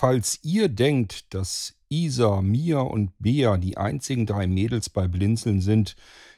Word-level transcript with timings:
Falls 0.00 0.40
ihr 0.42 0.70
denkt, 0.70 1.34
dass 1.34 1.76
Isa, 1.90 2.40
Mia 2.40 2.80
und 2.80 3.12
Bea 3.18 3.58
die 3.58 3.76
einzigen 3.76 4.24
drei 4.24 4.46
Mädels 4.46 4.88
bei 4.88 5.06
Blinzeln 5.06 5.60
sind, 5.60 5.94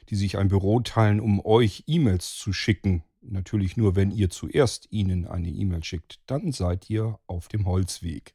die 0.09 0.17
sich 0.17 0.37
ein 0.37 0.49
Büro 0.49 0.81
teilen, 0.81 1.21
um 1.21 1.39
euch 1.45 1.85
E-Mails 1.87 2.35
zu 2.35 2.51
schicken, 2.51 3.05
natürlich 3.21 3.77
nur, 3.77 3.95
wenn 3.95 4.11
ihr 4.11 4.29
zuerst 4.29 4.89
ihnen 4.91 5.25
eine 5.25 5.47
E-Mail 5.47 5.81
schickt, 5.81 6.19
dann 6.25 6.51
seid 6.51 6.89
ihr 6.89 7.19
auf 7.25 7.47
dem 7.47 7.65
Holzweg. 7.65 8.33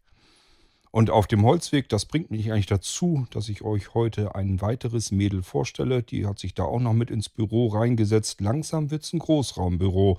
Und 0.93 1.11
auf 1.11 1.27
dem 1.27 1.45
Holzweg, 1.45 1.91
das 1.91 2.07
bringt 2.07 2.31
mich 2.31 2.51
eigentlich 2.51 2.65
dazu, 2.65 3.27
dass 3.31 3.51
ich 3.51 3.61
euch 3.61 3.93
heute 3.93 4.35
ein 4.35 4.63
weiteres 4.63 5.13
Mädel 5.13 5.43
vorstelle. 5.43 6.03
Die 6.03 6.25
hat 6.25 6.39
sich 6.39 6.55
da 6.55 6.63
auch 6.63 6.81
noch 6.81 6.95
mit 6.95 7.11
ins 7.11 7.29
Büro 7.29 7.67
reingesetzt. 7.67 8.41
Langsam 8.41 8.91
wird 8.91 9.05
es 9.05 9.13
ein 9.13 9.19
Großraumbüro. 9.19 10.19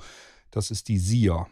Das 0.52 0.70
ist 0.70 0.88
die 0.88 1.00
SIA. 1.00 1.48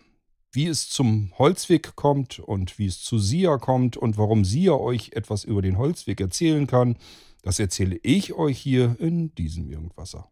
Wie 0.52 0.68
es 0.68 0.90
zum 0.90 1.32
Holzweg 1.38 1.96
kommt 1.96 2.40
und 2.40 2.80
wie 2.80 2.88
es 2.88 3.02
zu 3.02 3.20
SIA 3.20 3.58
kommt 3.58 3.98
und 3.98 4.18
warum 4.18 4.46
SIA 4.46 4.74
euch 4.74 5.12
etwas 5.14 5.44
über 5.44 5.62
den 5.62 5.78
Holzweg 5.78 6.22
erzählen 6.22 6.68
kann, 6.68 6.98
das 7.42 7.60
erzähle 7.60 8.00
ich 8.02 8.34
euch 8.34 8.58
hier 8.58 8.96
in 9.00 9.36
diesem 9.36 9.70
Irgendwasser. 9.70 10.30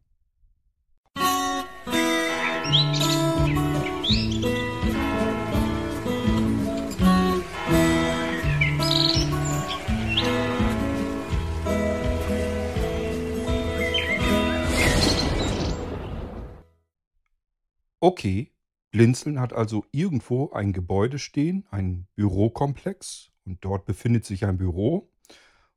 Okay, 18.00 18.55
Blinzeln 18.96 19.42
hat 19.42 19.52
also 19.52 19.84
irgendwo 19.92 20.52
ein 20.52 20.72
Gebäude 20.72 21.20
stehen, 21.20 21.66
ein 21.70 22.08
Bürokomplex 22.16 23.30
und 23.44 23.58
dort 23.60 23.86
befindet 23.86 24.24
sich 24.24 24.46
ein 24.46 24.56
Büro 24.56 25.10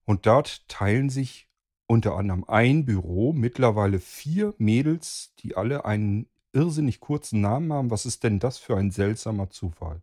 und 0.05 0.25
dort 0.27 0.69
teilen 0.69 1.11
sich 1.11 1.49
unter 1.89 2.15
anderem 2.15 2.45
ein 2.45 2.85
Büro, 2.85 3.33
mittlerweile 3.33 3.99
vier 3.99 4.55
Mädels, 4.59 5.35
die 5.41 5.57
alle 5.57 5.85
einen 5.85 6.29
irrsinnig 6.53 7.01
kurzen 7.01 7.41
Namen 7.41 7.73
haben. 7.73 7.91
Was 7.91 8.07
ist 8.07 8.23
denn 8.23 8.39
das 8.39 8.59
für 8.59 8.77
ein 8.77 8.93
seltsamer 8.93 9.51
Zufall? 9.51 10.01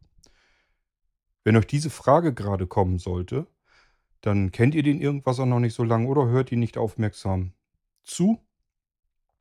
Wenn 1.46 1.56
euch 1.56 1.68
diese 1.68 1.90
Frage 1.90 2.34
gerade 2.34 2.68
kommen 2.68 3.00
sollte, 3.00 3.48
dann 4.20 4.52
kennt 4.52 4.76
ihr 4.76 4.84
den 4.84 5.00
irgendwas 5.00 5.40
auch 5.40 5.46
noch 5.46 5.62
nicht 5.62 5.74
so 5.74 5.86
lange 5.86 6.10
oder 6.10 6.28
hört 6.28 6.52
ihn 6.52 6.60
nicht 6.60 6.78
aufmerksam 6.78 7.54
zu. 8.04 8.45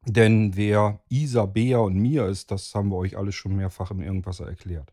Denn 0.06 0.54
wer 0.56 1.00
Isa, 1.08 1.46
Bea 1.46 1.78
und 1.78 1.96
Mia 1.96 2.26
ist, 2.26 2.50
das 2.50 2.74
haben 2.74 2.90
wir 2.90 2.96
euch 2.96 3.16
alles 3.16 3.34
schon 3.34 3.56
mehrfach 3.56 3.90
im 3.90 4.02
Irgendwas 4.02 4.40
erklärt. 4.40 4.92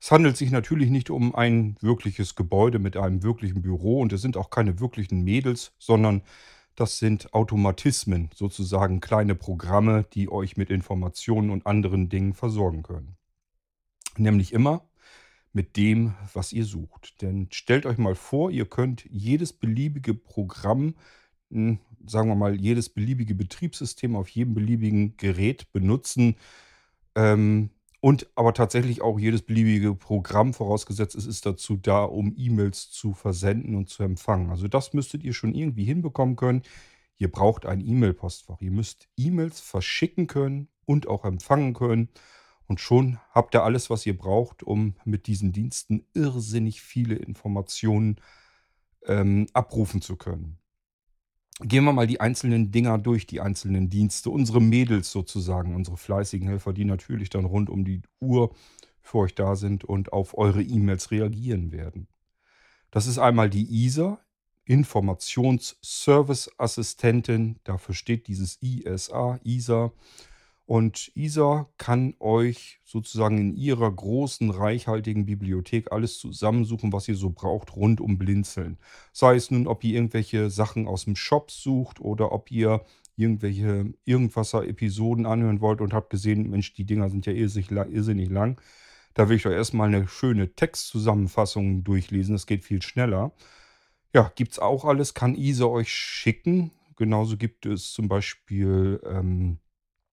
Es 0.00 0.10
handelt 0.10 0.36
sich 0.36 0.50
natürlich 0.50 0.90
nicht 0.90 1.10
um 1.10 1.34
ein 1.34 1.76
wirkliches 1.80 2.34
Gebäude 2.34 2.78
mit 2.78 2.96
einem 2.96 3.22
wirklichen 3.22 3.62
Büro 3.62 4.00
und 4.00 4.12
es 4.12 4.20
sind 4.20 4.36
auch 4.36 4.50
keine 4.50 4.80
wirklichen 4.80 5.22
Mädels, 5.22 5.72
sondern 5.78 6.22
das 6.74 6.98
sind 6.98 7.34
Automatismen, 7.34 8.30
sozusagen 8.34 9.00
kleine 9.00 9.34
Programme, 9.34 10.04
die 10.12 10.30
euch 10.30 10.56
mit 10.56 10.70
Informationen 10.70 11.50
und 11.50 11.66
anderen 11.66 12.08
Dingen 12.08 12.32
versorgen 12.32 12.82
können. 12.82 13.16
Nämlich 14.16 14.52
immer 14.52 14.88
mit 15.52 15.76
dem, 15.76 16.14
was 16.32 16.52
ihr 16.52 16.64
sucht. 16.64 17.20
Denn 17.22 17.48
stellt 17.52 17.86
euch 17.86 17.98
mal 17.98 18.14
vor, 18.14 18.50
ihr 18.50 18.66
könnt 18.66 19.04
jedes 19.10 19.52
beliebige 19.52 20.14
Programm 20.14 20.94
sagen 22.06 22.28
wir 22.28 22.34
mal, 22.34 22.60
jedes 22.60 22.88
beliebige 22.88 23.34
Betriebssystem 23.34 24.16
auf 24.16 24.28
jedem 24.28 24.54
beliebigen 24.54 25.16
Gerät 25.16 25.72
benutzen. 25.72 26.36
Ähm, 27.14 27.70
und 28.00 28.26
aber 28.34 28.52
tatsächlich 28.52 29.00
auch 29.00 29.18
jedes 29.18 29.42
beliebige 29.42 29.94
Programm, 29.94 30.54
vorausgesetzt 30.54 31.14
es 31.14 31.26
ist 31.26 31.46
dazu 31.46 31.76
da, 31.76 32.02
um 32.02 32.34
E-Mails 32.36 32.90
zu 32.90 33.12
versenden 33.14 33.76
und 33.76 33.88
zu 33.90 34.02
empfangen. 34.02 34.50
Also 34.50 34.66
das 34.66 34.92
müsstet 34.92 35.22
ihr 35.22 35.32
schon 35.32 35.54
irgendwie 35.54 35.84
hinbekommen 35.84 36.34
können. 36.34 36.62
Ihr 37.18 37.30
braucht 37.30 37.64
ein 37.64 37.80
E-Mail-Postfach. 37.80 38.60
Ihr 38.60 38.72
müsst 38.72 39.08
E-Mails 39.16 39.60
verschicken 39.60 40.26
können 40.26 40.68
und 40.84 41.06
auch 41.06 41.24
empfangen 41.24 41.74
können. 41.74 42.08
Und 42.66 42.80
schon 42.80 43.18
habt 43.30 43.54
ihr 43.54 43.62
alles, 43.62 43.90
was 43.90 44.04
ihr 44.06 44.18
braucht, 44.18 44.64
um 44.64 44.96
mit 45.04 45.28
diesen 45.28 45.52
Diensten 45.52 46.04
irrsinnig 46.14 46.82
viele 46.82 47.14
Informationen 47.14 48.16
ähm, 49.06 49.46
abrufen 49.52 50.02
zu 50.02 50.16
können. 50.16 50.58
Gehen 51.64 51.84
wir 51.84 51.92
mal 51.92 52.06
die 52.06 52.20
einzelnen 52.20 52.72
Dinger 52.72 52.98
durch, 52.98 53.26
die 53.26 53.40
einzelnen 53.40 53.88
Dienste. 53.88 54.30
Unsere 54.30 54.60
Mädels 54.60 55.12
sozusagen, 55.12 55.74
unsere 55.74 55.96
fleißigen 55.96 56.48
Helfer, 56.48 56.72
die 56.72 56.84
natürlich 56.84 57.30
dann 57.30 57.44
rund 57.44 57.70
um 57.70 57.84
die 57.84 58.02
Uhr 58.20 58.54
für 59.00 59.18
euch 59.18 59.34
da 59.34 59.56
sind 59.56 59.84
und 59.84 60.12
auf 60.12 60.36
eure 60.36 60.62
E-Mails 60.62 61.10
reagieren 61.10 61.72
werden. 61.72 62.08
Das 62.90 63.06
ist 63.06 63.18
einmal 63.18 63.48
die 63.48 63.84
ISA, 63.84 64.20
Informationsservice-Assistentin. 64.64 67.56
Dafür 67.64 67.94
steht 67.94 68.28
dieses 68.28 68.58
ISA, 68.62 69.40
ISA. 69.44 69.92
Und 70.72 71.12
ISA 71.14 71.68
kann 71.76 72.14
euch 72.18 72.80
sozusagen 72.82 73.36
in 73.36 73.54
ihrer 73.56 73.92
großen, 73.92 74.48
reichhaltigen 74.48 75.26
Bibliothek 75.26 75.92
alles 75.92 76.16
zusammensuchen, 76.16 76.94
was 76.94 77.06
ihr 77.08 77.14
so 77.14 77.28
braucht, 77.28 77.76
rund 77.76 78.00
um 78.00 78.16
Blinzeln. 78.16 78.78
Sei 79.12 79.34
es 79.34 79.50
nun, 79.50 79.66
ob 79.66 79.84
ihr 79.84 79.96
irgendwelche 79.96 80.48
Sachen 80.48 80.88
aus 80.88 81.04
dem 81.04 81.14
Shop 81.14 81.50
sucht 81.50 82.00
oder 82.00 82.32
ob 82.32 82.50
ihr 82.50 82.86
irgendwelche 83.16 83.92
Irgendwasser-Episoden 84.06 85.26
anhören 85.26 85.60
wollt 85.60 85.82
und 85.82 85.92
habt 85.92 86.08
gesehen, 86.08 86.48
Mensch, 86.48 86.72
die 86.72 86.86
Dinger 86.86 87.10
sind 87.10 87.26
ja 87.26 87.34
irrsinnig 87.34 88.30
lang. 88.30 88.58
Da 89.12 89.28
will 89.28 89.36
ich 89.36 89.44
euch 89.44 89.52
erstmal 89.52 89.88
eine 89.88 90.08
schöne 90.08 90.54
Textzusammenfassung 90.54 91.84
durchlesen. 91.84 92.34
Das 92.34 92.46
geht 92.46 92.64
viel 92.64 92.80
schneller. 92.80 93.32
Ja, 94.14 94.32
gibt 94.36 94.52
es 94.52 94.58
auch 94.58 94.86
alles, 94.86 95.12
kann 95.12 95.34
ISA 95.34 95.66
euch 95.66 95.92
schicken. 95.92 96.70
Genauso 96.96 97.36
gibt 97.36 97.66
es 97.66 97.92
zum 97.92 98.08
Beispiel 98.08 99.02
ähm, 99.04 99.58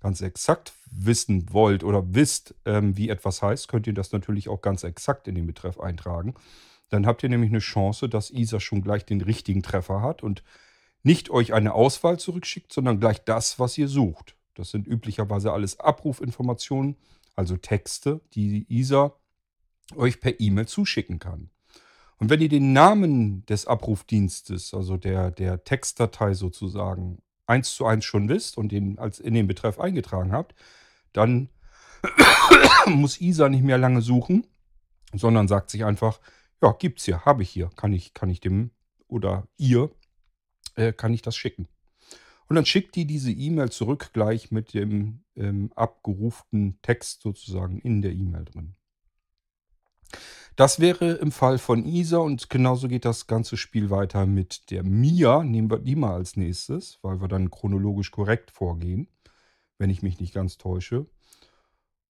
ganz 0.00 0.20
exakt 0.20 0.74
wissen 0.90 1.52
wollt 1.52 1.82
oder 1.82 2.14
wisst, 2.14 2.54
ähm, 2.66 2.96
wie 2.96 3.08
etwas 3.08 3.42
heißt, 3.42 3.68
könnt 3.68 3.86
ihr 3.86 3.94
das 3.94 4.12
natürlich 4.12 4.48
auch 4.48 4.60
ganz 4.60 4.84
exakt 4.84 5.28
in 5.28 5.34
den 5.34 5.46
Betreff 5.46 5.80
eintragen. 5.80 6.34
Dann 6.88 7.06
habt 7.06 7.22
ihr 7.22 7.28
nämlich 7.28 7.50
eine 7.50 7.60
Chance, 7.60 8.08
dass 8.08 8.30
ISA 8.30 8.60
schon 8.60 8.82
gleich 8.82 9.04
den 9.04 9.22
richtigen 9.22 9.62
Treffer 9.62 10.02
hat 10.02 10.22
und 10.22 10.42
nicht 11.02 11.30
euch 11.30 11.52
eine 11.54 11.74
Auswahl 11.74 12.18
zurückschickt, 12.18 12.72
sondern 12.72 13.00
gleich 13.00 13.24
das, 13.24 13.58
was 13.58 13.78
ihr 13.78 13.88
sucht. 13.88 14.36
Das 14.54 14.70
sind 14.70 14.86
üblicherweise 14.86 15.52
alles 15.52 15.80
Abrufinformationen, 15.80 16.96
also 17.36 17.56
Texte, 17.56 18.20
die 18.34 18.66
ISA 18.68 19.14
euch 19.96 20.20
per 20.20 20.38
E-Mail 20.40 20.66
zuschicken 20.66 21.18
kann. 21.18 21.50
Und 22.18 22.28
wenn 22.28 22.40
ihr 22.40 22.50
den 22.50 22.72
Namen 22.72 23.46
des 23.46 23.66
Abrufdienstes, 23.66 24.74
also 24.74 24.98
der, 24.98 25.30
der 25.30 25.64
Textdatei 25.64 26.34
sozusagen, 26.34 27.22
eins 27.46 27.74
zu 27.74 27.86
eins 27.86 28.04
schon 28.04 28.28
wisst 28.28 28.58
und 28.58 28.70
den 28.70 28.98
als 28.98 29.18
in 29.18 29.34
den 29.34 29.46
Betreff 29.46 29.80
eingetragen 29.80 30.32
habt, 30.32 30.54
dann 31.12 31.48
muss 32.86 33.20
ISA 33.20 33.48
nicht 33.48 33.64
mehr 33.64 33.78
lange 33.78 34.02
suchen, 34.02 34.46
sondern 35.14 35.48
sagt 35.48 35.70
sich 35.70 35.84
einfach, 35.84 36.20
ja, 36.62 36.72
gibt's 36.78 37.04
hier, 37.04 37.24
habe 37.24 37.42
ich 37.42 37.50
hier, 37.50 37.70
kann 37.74 37.92
ich, 37.92 38.12
kann 38.12 38.28
ich 38.28 38.40
dem 38.40 38.70
oder 39.08 39.48
ihr 39.56 39.90
äh, 40.76 40.92
kann 40.92 41.12
ich 41.12 41.22
das 41.22 41.36
schicken. 41.36 41.68
Und 42.48 42.56
dann 42.56 42.66
schickt 42.66 42.96
die 42.96 43.06
diese 43.06 43.30
E-Mail 43.30 43.70
zurück 43.70 44.10
gleich 44.12 44.50
mit 44.50 44.74
dem 44.74 45.22
ähm, 45.36 45.70
abgerufenen 45.76 46.80
Text 46.82 47.22
sozusagen 47.22 47.78
in 47.78 48.02
der 48.02 48.12
E-Mail 48.12 48.44
drin. 48.44 48.74
Das 50.56 50.80
wäre 50.80 51.12
im 51.12 51.30
Fall 51.32 51.58
von 51.58 51.86
Isa 51.86 52.18
und 52.18 52.50
genauso 52.50 52.88
geht 52.88 53.04
das 53.04 53.28
ganze 53.28 53.56
Spiel 53.56 53.88
weiter 53.88 54.26
mit 54.26 54.70
der 54.70 54.82
Mia. 54.82 55.44
Nehmen 55.44 55.70
wir 55.70 55.78
die 55.78 55.96
mal 55.96 56.14
als 56.14 56.36
nächstes, 56.36 56.98
weil 57.02 57.20
wir 57.20 57.28
dann 57.28 57.50
chronologisch 57.50 58.10
korrekt 58.10 58.50
vorgehen, 58.50 59.06
wenn 59.78 59.90
ich 59.90 60.02
mich 60.02 60.18
nicht 60.18 60.34
ganz 60.34 60.58
täusche. 60.58 61.06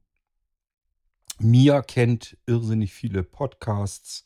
MIA 1.43 1.81
kennt 1.81 2.37
irrsinnig 2.45 2.93
viele 2.93 3.23
Podcasts, 3.23 4.25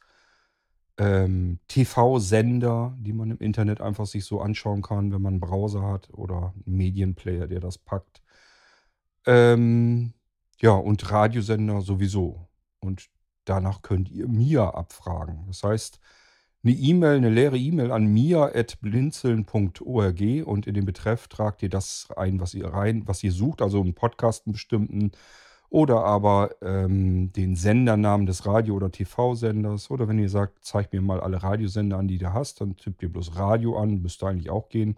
ähm, 0.98 1.60
TV-Sender, 1.68 2.96
die 3.00 3.14
man 3.14 3.32
im 3.32 3.40
Internet 3.40 3.82
einfach 3.82 4.06
sich 4.06 4.26
so 4.26 4.42
anschauen 4.42 4.82
kann, 4.82 5.12
wenn 5.12 5.22
man 5.22 5.34
einen 5.34 5.42
Browser 5.42 5.84
hat 5.84 6.10
oder 6.14 6.54
einen 6.66 6.78
Medienplayer, 6.78 7.48
der 7.48 7.60
das 7.60 7.78
packt. 7.78 8.22
Ähm, 9.26 10.14
ja, 10.60 10.72
und 10.72 11.12
Radiosender 11.12 11.82
sowieso. 11.82 12.48
Und 12.80 13.10
danach 13.46 13.82
könnt 13.82 14.10
ihr 14.10 14.28
Mia 14.28 14.70
abfragen. 14.70 15.46
Das 15.48 15.64
heißt, 15.64 16.00
eine 16.64 16.74
E-Mail, 16.74 17.18
eine 17.18 17.30
leere 17.30 17.58
E-Mail 17.58 17.92
an 17.92 18.08
mia.blinzeln.org 18.08 20.22
und 20.46 20.66
in 20.66 20.74
den 20.74 20.86
Betreff 20.86 21.28
tragt 21.28 21.62
ihr 21.62 21.70
das 21.70 22.08
ein, 22.16 22.40
was 22.40 22.56
ihr 22.56 22.68
rein, 22.68 23.08
was 23.08 23.24
ihr 23.24 23.32
sucht, 23.32 23.62
also 23.62 23.82
einen 23.82 23.94
Podcast, 23.94 24.48
einen 24.48 24.54
bestimmten 24.54 25.12
oder 25.76 26.06
aber 26.06 26.56
ähm, 26.62 27.34
den 27.34 27.58
Sendernamen 27.58 28.26
des 28.26 28.46
Radio- 28.46 28.76
oder 28.76 28.94
TV-Senders. 28.94 29.92
Oder 29.92 30.08
wenn 30.08 30.18
ihr 30.18 30.30
sagt, 30.30 30.64
zeig 30.64 30.94
mir 30.94 31.02
mal 31.02 31.20
alle 31.20 31.44
Radiosender 31.44 31.98
an, 31.98 32.08
die 32.08 32.18
du 32.18 32.32
hast, 32.32 32.62
dann 32.62 32.78
tippt 32.78 33.04
ihr 33.04 33.12
bloß 33.12 33.36
Radio 33.36 33.78
an, 33.78 34.02
müsste 34.02 34.26
eigentlich 34.26 34.50
auch 34.50 34.70
gehen. 34.70 34.96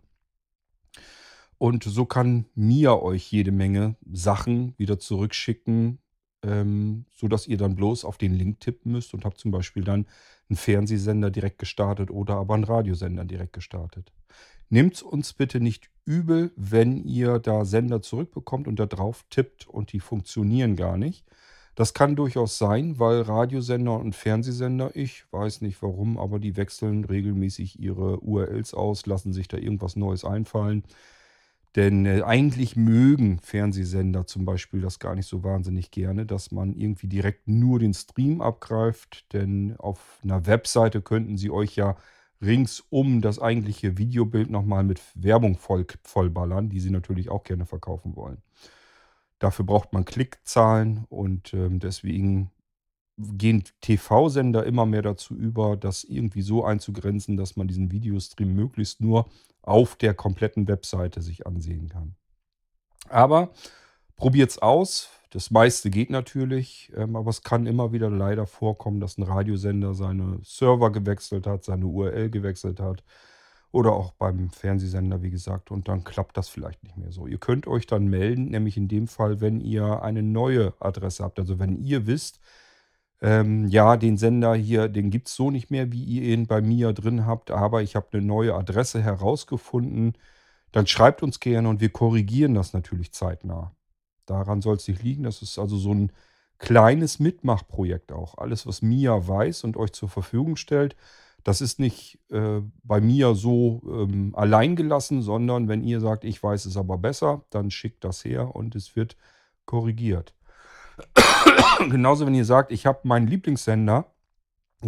Und 1.57 1.83
so 1.83 2.05
kann 2.05 2.45
Mia 2.53 2.93
euch 2.93 3.31
jede 3.31 3.51
Menge 3.51 3.95
Sachen 4.13 4.75
wieder 4.77 4.99
zurückschicken, 4.99 5.97
ähm, 6.43 7.05
sodass 7.11 7.47
ihr 7.47 7.57
dann 7.57 7.75
bloß 7.75 8.05
auf 8.05 8.19
den 8.19 8.35
Link 8.35 8.59
tippen 8.59 8.91
müsst 8.91 9.15
und 9.15 9.25
habt 9.25 9.39
zum 9.39 9.49
Beispiel 9.49 9.83
dann 9.83 10.05
einen 10.47 10.57
Fernsehsender 10.57 11.31
direkt 11.31 11.57
gestartet 11.57 12.11
oder 12.11 12.35
aber 12.35 12.53
einen 12.53 12.65
Radiosender 12.65 13.25
direkt 13.25 13.53
gestartet. 13.53 14.13
Nehmt 14.69 15.01
uns 15.01 15.33
bitte 15.33 15.59
nicht 15.59 15.89
übel, 16.05 16.51
wenn 16.55 17.03
ihr 17.03 17.39
da 17.39 17.65
Sender 17.65 18.01
zurückbekommt 18.01 18.67
und 18.67 18.79
da 18.79 18.85
drauf 18.85 19.25
tippt 19.29 19.67
und 19.67 19.93
die 19.93 19.99
funktionieren 19.99 20.75
gar 20.75 20.97
nicht. 20.97 21.25
Das 21.75 21.93
kann 21.93 22.15
durchaus 22.15 22.57
sein, 22.57 22.97
weil 22.97 23.21
Radiosender 23.21 23.99
und 23.99 24.15
Fernsehsender, 24.15 24.95
ich 24.95 25.31
weiß 25.31 25.61
nicht 25.61 25.81
warum, 25.83 26.17
aber 26.17 26.39
die 26.39 26.57
wechseln 26.57 27.05
regelmäßig 27.05 27.79
ihre 27.79 28.19
URLs 28.21 28.73
aus, 28.73 29.05
lassen 29.05 29.31
sich 29.31 29.47
da 29.47 29.57
irgendwas 29.57 29.95
Neues 29.95 30.25
einfallen. 30.25 30.83
Denn 31.75 32.07
äh, 32.07 32.23
eigentlich 32.23 32.75
mögen 32.75 33.37
Fernsehsender 33.39 34.25
zum 34.25 34.45
Beispiel 34.45 34.81
das 34.81 34.97
gar 34.97 35.13
nicht 35.13 35.27
so 35.27 35.43
wahnsinnig 35.43 35.91
gerne, 35.91 36.25
dass 36.25 36.51
man 36.51 36.73
irgendwie 36.73 37.07
direkt 37.07 37.47
nur 37.47 37.77
den 37.77 37.93
Stream 37.93 38.41
abgreift. 38.41 39.31
Denn 39.33 39.75
auf 39.77 40.19
einer 40.23 40.47
Webseite 40.47 41.03
könnten 41.03 41.37
sie 41.37 41.51
euch 41.51 41.75
ja 41.75 41.95
ringsum 42.41 43.21
das 43.21 43.39
eigentliche 43.39 43.97
Videobild 43.97 44.49
nochmal 44.49 44.83
mit 44.83 45.01
Werbung 45.15 45.57
voll, 45.57 45.85
vollballern, 46.03 46.69
die 46.69 46.79
sie 46.79 46.91
natürlich 46.91 47.29
auch 47.29 47.43
gerne 47.43 47.65
verkaufen 47.65 48.15
wollen. 48.15 48.41
Dafür 49.39 49.65
braucht 49.65 49.93
man 49.93 50.05
Klickzahlen 50.05 51.05
und 51.09 51.53
ähm, 51.53 51.79
deswegen 51.79 52.51
gehen 53.17 53.63
TV-Sender 53.81 54.65
immer 54.65 54.85
mehr 54.85 55.01
dazu 55.01 55.35
über, 55.35 55.75
das 55.75 56.03
irgendwie 56.03 56.41
so 56.41 56.63
einzugrenzen, 56.63 57.37
dass 57.37 57.55
man 57.55 57.67
diesen 57.67 57.91
Videostream 57.91 58.53
möglichst 58.53 59.01
nur 59.01 59.27
auf 59.63 59.95
der 59.95 60.13
kompletten 60.13 60.67
Webseite 60.67 61.21
sich 61.21 61.47
ansehen 61.47 61.89
kann. 61.89 62.15
Aber 63.09 63.51
probiert 64.15 64.51
es 64.51 64.59
aus. 64.59 65.09
Das 65.29 65.51
meiste 65.51 65.89
geht 65.89 66.09
natürlich, 66.09 66.91
ähm, 66.95 67.15
aber 67.15 67.29
es 67.29 67.41
kann 67.43 67.65
immer 67.65 67.91
wieder 67.91 68.09
leider 68.09 68.47
vorkommen, 68.47 68.99
dass 68.99 69.17
ein 69.17 69.23
Radiosender 69.23 69.93
seine 69.93 70.39
Server 70.43 70.91
gewechselt 70.91 71.47
hat, 71.47 71.63
seine 71.65 71.85
URL 71.85 72.29
gewechselt 72.29 72.79
hat. 72.79 73.03
Oder 73.71 73.91
auch 73.93 74.13
beim 74.13 74.49
Fernsehsender, 74.49 75.21
wie 75.21 75.29
gesagt, 75.29 75.71
und 75.71 75.87
dann 75.89 76.03
klappt 76.03 76.37
das 76.37 76.49
vielleicht 76.49 76.83
nicht 76.83 76.97
mehr 76.97 77.11
so. 77.11 77.27
Ihr 77.27 77.37
könnt 77.37 77.67
euch 77.67 77.85
dann 77.85 78.07
melden, 78.07 78.45
nämlich 78.49 78.77
in 78.77 78.87
dem 78.87 79.07
Fall, 79.07 79.41
wenn 79.41 79.59
ihr 79.59 80.01
eine 80.03 80.23
neue 80.23 80.73
Adresse 80.79 81.23
habt. 81.23 81.39
Also 81.39 81.59
wenn 81.59 81.75
ihr 81.83 82.07
wisst, 82.07 82.39
ähm, 83.21 83.67
ja, 83.67 83.97
den 83.97 84.17
Sender 84.17 84.55
hier, 84.55 84.87
den 84.89 85.09
gibt 85.09 85.27
es 85.27 85.35
so 85.35 85.51
nicht 85.51 85.71
mehr, 85.71 85.91
wie 85.91 86.03
ihr 86.03 86.23
ihn 86.33 86.47
bei 86.47 86.61
mir 86.61 86.93
drin 86.93 87.25
habt, 87.25 87.51
aber 87.51 87.81
ich 87.81 87.95
habe 87.95 88.07
eine 88.13 88.21
neue 88.25 88.53
Adresse 88.55 89.01
herausgefunden, 89.01 90.13
dann 90.71 90.87
schreibt 90.87 91.23
uns 91.23 91.39
gerne 91.39 91.69
und 91.69 91.81
wir 91.81 91.89
korrigieren 91.89 92.53
das 92.53 92.73
natürlich 92.73 93.11
zeitnah. 93.13 93.76
Daran 94.27 94.61
soll 94.61 94.75
es 94.75 94.87
nicht 94.87 95.01
liegen. 95.01 95.23
Das 95.23 95.41
ist 95.41 95.57
also 95.57 95.77
so 95.77 95.93
ein 95.93 96.11
kleines 96.59 97.19
Mitmachprojekt 97.19 98.11
auch. 98.11 98.37
Alles, 98.37 98.67
was 98.67 98.81
Mia 98.81 99.27
weiß 99.27 99.63
und 99.63 99.77
euch 99.77 99.93
zur 99.93 100.09
Verfügung 100.09 100.55
stellt, 100.55 100.95
das 101.43 101.61
ist 101.61 101.79
nicht 101.79 102.19
äh, 102.29 102.61
bei 102.83 102.99
mir 102.99 103.33
so 103.33 103.81
ähm, 103.85 104.33
allein 104.35 104.75
gelassen, 104.75 105.21
sondern 105.21 105.67
wenn 105.67 105.83
ihr 105.83 106.01
sagt, 106.01 106.23
ich 106.25 106.41
weiß 106.43 106.65
es 106.65 106.77
aber 106.77 106.97
besser, 106.97 107.45
dann 107.51 107.71
schickt 107.71 108.03
das 108.03 108.25
her 108.25 108.55
und 108.55 108.75
es 108.75 108.95
wird 108.95 109.15
korrigiert. 109.65 110.33
Genauso, 111.89 112.25
wenn 112.25 112.35
ihr 112.35 112.45
sagt, 112.45 112.71
ich 112.71 112.85
habe 112.85 112.99
meinen 113.03 113.27
Lieblingssender 113.27 114.11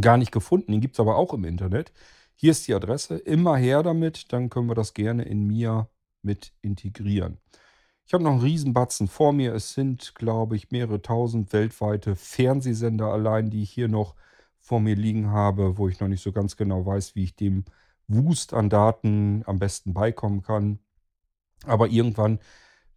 gar 0.01 0.17
nicht 0.17 0.31
gefunden, 0.31 0.71
den 0.71 0.81
gibt 0.81 0.95
es 0.95 0.99
aber 0.99 1.15
auch 1.15 1.33
im 1.33 1.45
Internet. 1.45 1.91
Hier 2.35 2.51
ist 2.51 2.67
die 2.67 2.73
Adresse, 2.73 3.17
immer 3.17 3.55
her 3.57 3.83
damit, 3.83 4.33
dann 4.33 4.49
können 4.49 4.67
wir 4.67 4.75
das 4.75 4.93
gerne 4.93 5.23
in 5.23 5.45
Mia 5.47 5.87
mit 6.21 6.53
integrieren. 6.61 7.37
Ich 8.09 8.13
habe 8.15 8.23
noch 8.23 8.31
einen 8.31 8.41
Riesenbatzen 8.41 9.07
vor 9.07 9.33
mir. 9.33 9.53
Es 9.53 9.75
sind, 9.75 10.15
glaube 10.15 10.55
ich, 10.55 10.71
mehrere 10.71 10.99
tausend 10.99 11.53
weltweite 11.53 12.15
Fernsehsender 12.15 13.05
allein, 13.05 13.51
die 13.51 13.61
ich 13.61 13.69
hier 13.69 13.87
noch 13.87 14.15
vor 14.57 14.79
mir 14.79 14.95
liegen 14.95 15.29
habe, 15.29 15.77
wo 15.77 15.87
ich 15.87 15.99
noch 15.99 16.07
nicht 16.07 16.23
so 16.23 16.31
ganz 16.31 16.57
genau 16.57 16.83
weiß, 16.87 17.13
wie 17.13 17.25
ich 17.25 17.35
dem 17.35 17.65
Wust 18.07 18.55
an 18.55 18.71
Daten 18.71 19.43
am 19.45 19.59
besten 19.59 19.93
beikommen 19.93 20.41
kann. 20.41 20.79
Aber 21.65 21.89
irgendwann 21.89 22.39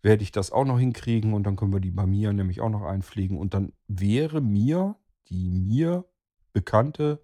werde 0.00 0.22
ich 0.22 0.32
das 0.32 0.50
auch 0.50 0.64
noch 0.64 0.78
hinkriegen 0.78 1.34
und 1.34 1.42
dann 1.42 1.56
können 1.56 1.74
wir 1.74 1.80
die 1.80 1.90
bei 1.90 2.06
mir 2.06 2.32
nämlich 2.32 2.62
auch 2.62 2.70
noch 2.70 2.84
einpflegen. 2.84 3.36
Und 3.36 3.52
dann 3.52 3.74
wäre 3.88 4.40
mir 4.40 4.96
die 5.28 5.50
mir 5.50 6.06
bekannte 6.54 7.22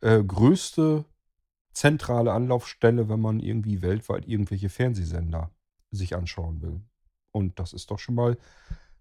äh, 0.00 0.20
größte 0.20 1.04
zentrale 1.74 2.32
Anlaufstelle, 2.32 3.08
wenn 3.08 3.20
man 3.20 3.38
irgendwie 3.38 3.82
weltweit 3.82 4.26
irgendwelche 4.26 4.68
Fernsehsender 4.68 5.52
sich 5.92 6.16
anschauen 6.16 6.60
will. 6.60 6.80
Und 7.32 7.58
das 7.58 7.72
ist 7.72 7.90
doch 7.90 7.98
schon 7.98 8.14
mal 8.14 8.38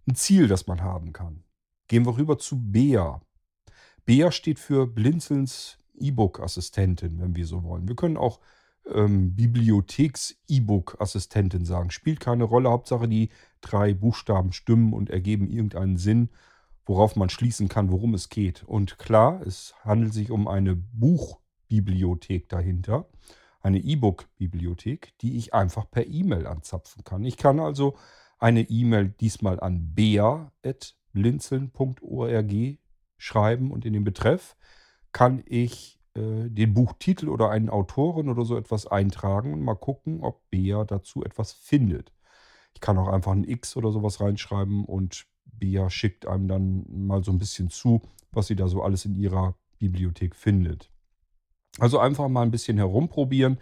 ein 0.08 0.16
Ziel, 0.16 0.48
das 0.48 0.68
man 0.68 0.82
haben 0.82 1.14
kann. 1.14 1.44
Gehen 1.88 2.06
wir 2.06 2.18
rüber 2.18 2.38
zu 2.38 2.60
Bea. 2.60 3.22
Bea 4.06 4.32
steht 4.32 4.60
für 4.60 4.88
Blinzelns 4.88 5.78
E-Book-Assistentin, 6.00 7.20
wenn 7.20 7.36
wir 7.36 7.46
so 7.46 7.64
wollen. 7.64 7.88
Wir 7.88 7.96
können 7.96 8.18
auch 8.18 8.40
ähm, 8.92 9.36
Bibliotheks-E-Book-Assistentin 9.36 11.66
sagen. 11.66 11.92
Spielt 11.92 12.20
keine 12.20 12.46
Rolle. 12.46 12.70
Hauptsache 12.70 13.08
die 13.08 13.30
drei 13.62 13.94
Buchstaben 13.94 14.52
stimmen 14.54 14.94
und 14.94 15.10
ergeben 15.10 15.50
irgendeinen 15.50 15.98
Sinn, 15.98 16.30
worauf 16.86 17.16
man 17.16 17.30
schließen 17.30 17.68
kann, 17.68 17.92
worum 17.92 18.14
es 18.14 18.30
geht. 18.30 18.64
Und 18.64 18.98
klar, 18.98 19.42
es 19.46 19.74
handelt 19.84 20.14
sich 20.14 20.32
um 20.32 20.48
eine 20.48 20.76
Buchbibliothek 20.76 22.50
dahinter 22.50 23.08
eine 23.62 23.80
E-Book-Bibliothek, 23.80 25.18
die 25.20 25.38
ich 25.38 25.54
einfach 25.54 25.90
per 25.90 26.08
E-Mail 26.08 26.48
anzapfen 26.48 27.04
kann. 27.04 27.26
Ich 27.26 27.38
kann 27.38 27.60
also 27.60 27.98
eine 28.38 28.62
E-Mail 28.62 29.10
diesmal 29.20 29.60
an 29.60 29.94
bea.blinzeln.org 29.94 32.78
schreiben 33.18 33.72
und 33.72 33.86
in 33.86 33.94
den 33.94 34.06
Betreff 34.06 34.56
kann 35.12 35.44
ich 35.46 36.00
äh, 36.16 36.50
den 36.50 36.74
Buchtitel 36.74 37.30
oder 37.30 37.50
einen 37.50 37.70
Autoren 37.70 38.30
oder 38.30 38.46
so 38.46 38.58
etwas 38.58 38.88
eintragen 38.88 39.54
und 39.54 39.62
mal 39.62 39.76
gucken, 39.76 40.22
ob 40.22 40.50
Bea 40.50 40.86
dazu 40.86 41.24
etwas 41.24 41.52
findet. 41.52 42.14
Ich 42.74 42.82
kann 42.82 42.98
auch 42.98 43.10
einfach 43.10 43.34
ein 43.34 43.44
X 43.44 43.76
oder 43.76 43.92
sowas 43.92 44.22
reinschreiben 44.22 44.86
und 44.86 45.26
Bea 45.46 45.90
schickt 45.90 46.26
einem 46.26 46.48
dann 46.48 46.86
mal 46.88 47.24
so 47.24 47.32
ein 47.32 47.40
bisschen 47.40 47.70
zu, 47.70 48.02
was 48.32 48.48
sie 48.48 48.56
da 48.56 48.68
so 48.68 48.84
alles 48.84 49.06
in 49.06 49.16
ihrer 49.16 49.56
Bibliothek 49.80 50.36
findet. 50.36 50.92
Also 51.78 52.00
einfach 52.00 52.28
mal 52.28 52.42
ein 52.42 52.52
bisschen 52.52 52.78
herumprobieren 52.78 53.60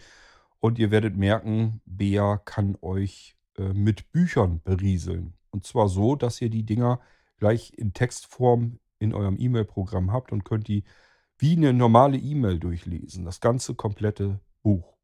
und 0.60 0.80
ihr 0.80 0.92
werdet 0.92 1.18
merken, 1.18 1.82
Bea 1.86 2.38
kann 2.38 2.78
euch 2.82 3.36
äh, 3.58 3.74
mit 3.74 4.12
Büchern 4.12 4.62
berieseln. 4.64 5.34
Und 5.52 5.66
zwar 5.66 5.90
so, 5.90 6.16
dass 6.16 6.42
ihr 6.42 6.50
die 6.50 6.64
Dinger 6.64 7.00
gleich 7.40 7.74
in 7.78 7.94
Textform 7.94 8.80
in 9.00 9.14
eurem 9.14 9.38
E-Mail-Programm 9.40 10.12
habt 10.12 10.32
und 10.32 10.46
könnt 10.46 10.68
die 10.68 10.84
wie 11.38 11.56
eine 11.56 11.74
normale 11.74 12.18
E-Mail 12.18 12.60
durchlesen. 12.60 13.26
Das 13.26 13.42
ganze 13.42 13.76
komplette 13.76 14.40
Buch. 14.64 14.98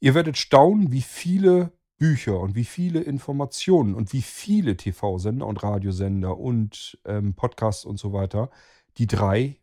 Ihr 0.00 0.14
werdet 0.14 0.36
staunen, 0.36 0.92
wie 0.92 1.00
viele 1.00 1.72
Bücher 1.96 2.40
und 2.40 2.56
wie 2.56 2.64
viele 2.64 3.00
Informationen 3.00 3.94
und 3.94 4.12
wie 4.12 4.22
viele 4.22 4.76
TV-Sender 4.76 5.46
und 5.46 5.62
Radiosender 5.62 6.36
und 6.36 6.98
ähm, 7.04 7.34
Podcasts 7.34 7.84
und 7.84 7.98
so 7.98 8.12
weiter 8.12 8.50
die 8.98 9.06
drei 9.06 9.60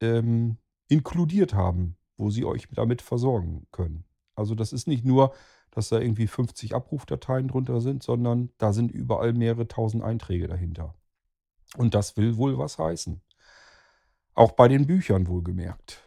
ähm, 0.00 0.56
inkludiert 0.92 1.54
haben, 1.54 1.96
wo 2.16 2.30
sie 2.30 2.44
euch 2.44 2.68
damit 2.70 3.00
versorgen 3.02 3.66
können. 3.72 4.04
Also 4.34 4.54
das 4.54 4.72
ist 4.72 4.86
nicht 4.86 5.04
nur, 5.04 5.34
dass 5.70 5.88
da 5.88 5.98
irgendwie 5.98 6.26
50 6.26 6.74
Abrufdateien 6.74 7.48
drunter 7.48 7.80
sind, 7.80 8.02
sondern 8.02 8.50
da 8.58 8.72
sind 8.72 8.92
überall 8.92 9.32
mehrere 9.32 9.66
tausend 9.66 10.04
Einträge 10.04 10.48
dahinter. 10.48 10.94
Und 11.78 11.94
das 11.94 12.18
will 12.18 12.36
wohl 12.36 12.58
was 12.58 12.78
heißen. 12.78 13.22
Auch 14.34 14.52
bei 14.52 14.68
den 14.68 14.86
Büchern 14.86 15.26
wohlgemerkt. 15.26 16.02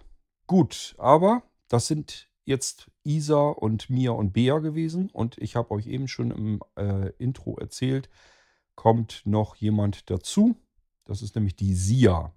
Gut, 0.46 0.96
aber 1.00 1.42
das 1.68 1.88
sind 1.88 2.30
jetzt 2.44 2.92
Isa 3.04 3.50
und 3.50 3.90
Mia 3.90 4.12
und 4.12 4.34
Bea 4.34 4.60
gewesen. 4.60 5.10
Und 5.10 5.40
ich 5.40 5.56
habe 5.56 5.72
euch 5.72 5.88
eben 5.88 6.08
schon 6.08 6.30
im 6.30 6.60
äh, 6.76 7.10
Intro 7.18 7.58
erzählt, 7.58 8.10
kommt 8.76 9.24
noch 9.26 9.56
jemand 9.56 10.12
dazu. 10.12 10.56
Das 11.06 11.24
ist 11.24 11.36
nämlich 11.36 11.56
die 11.56 11.74
Sia. 11.74 12.36